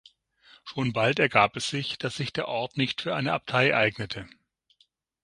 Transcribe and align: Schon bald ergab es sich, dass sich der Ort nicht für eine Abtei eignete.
Schon 0.63 0.93
bald 0.93 1.19
ergab 1.19 1.55
es 1.57 1.67
sich, 1.69 1.99
dass 1.99 2.15
sich 2.15 2.33
der 2.33 2.47
Ort 2.47 2.75
nicht 2.75 3.01
für 3.03 3.13
eine 3.15 3.33
Abtei 3.33 3.77
eignete. 3.77 4.27